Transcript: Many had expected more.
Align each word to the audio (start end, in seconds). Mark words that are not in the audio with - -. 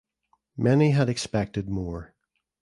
Many 0.57 0.89
had 0.89 1.09
expected 1.09 1.69
more. 1.69 2.15